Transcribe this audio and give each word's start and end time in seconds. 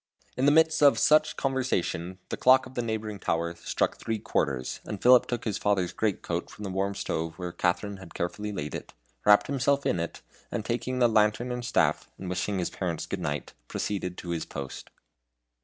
In 0.35 0.47
the 0.47 0.51
midst 0.51 0.81
of 0.81 0.97
such 0.97 1.37
conversation 1.37 2.17
the 2.29 2.35
clock 2.35 2.65
of 2.65 2.73
the 2.73 2.81
neighboring 2.81 3.19
tower 3.19 3.53
struck 3.53 3.97
three 3.99 4.17
quarters, 4.17 4.79
and 4.83 4.99
Philip 4.99 5.27
took 5.27 5.43
his 5.45 5.59
father's 5.59 5.93
great 5.93 6.23
coat 6.23 6.49
from 6.49 6.63
the 6.63 6.71
warm 6.71 6.95
stove 6.95 7.35
where 7.37 7.51
Katharine 7.51 7.97
had 7.97 8.15
carefully 8.15 8.51
laid 8.51 8.73
it, 8.73 8.95
wrapped 9.27 9.45
himself 9.45 9.85
in 9.85 9.99
it, 9.99 10.23
and 10.51 10.65
taking 10.65 10.97
the 10.97 11.07
lantern 11.07 11.51
and 11.51 11.63
staff, 11.63 12.09
and 12.17 12.27
wishing 12.29 12.57
his 12.57 12.71
parents 12.71 13.05
good 13.05 13.19
night, 13.21 13.53
proceeded 13.67 14.17
to 14.17 14.29
his 14.29 14.43
post. 14.43 14.89